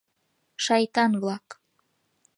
Шайтан-влак! 0.63 1.47